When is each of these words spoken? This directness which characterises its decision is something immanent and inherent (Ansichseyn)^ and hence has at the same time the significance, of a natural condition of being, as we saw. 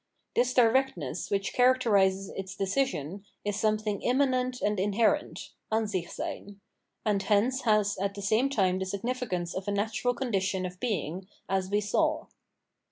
This 0.35 0.55
directness 0.55 1.29
which 1.29 1.53
characterises 1.53 2.29
its 2.29 2.55
decision 2.55 3.23
is 3.45 3.55
something 3.55 4.01
immanent 4.01 4.59
and 4.59 4.79
inherent 4.79 5.51
(Ansichseyn)^ 5.71 6.57
and 7.05 7.21
hence 7.21 7.61
has 7.65 7.99
at 7.99 8.15
the 8.15 8.21
same 8.23 8.49
time 8.49 8.79
the 8.79 8.85
significance, 8.87 9.53
of 9.53 9.67
a 9.67 9.71
natural 9.71 10.15
condition 10.15 10.65
of 10.65 10.79
being, 10.79 11.27
as 11.47 11.69
we 11.69 11.81
saw. 11.81 12.25